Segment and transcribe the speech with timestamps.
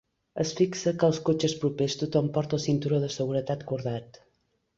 [0.43, 4.21] Es fixa que als cotxes propers tothom porta el cinturó de seguretat cordat.